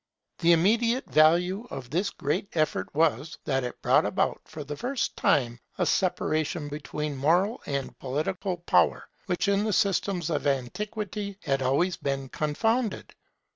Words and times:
The 0.39 0.51
immediate 0.53 1.05
value 1.11 1.67
of 1.69 1.91
this 1.91 2.09
great 2.09 2.47
effort 2.53 2.87
was, 2.95 3.37
that 3.45 3.63
it 3.63 3.83
brought 3.83 4.03
about 4.03 4.41
for 4.45 4.63
the 4.63 4.75
first 4.75 5.15
time 5.15 5.59
a 5.77 5.85
separation 5.85 6.69
between 6.69 7.15
moral 7.15 7.61
and 7.67 7.95
political 7.99 8.57
power, 8.57 9.07
which 9.27 9.47
in 9.47 9.63
the 9.63 9.73
systems 9.73 10.31
of 10.31 10.47
antiquity 10.47 11.37
had 11.43 11.61
always 11.61 11.97
been 11.97 12.29
confounded. 12.29 13.13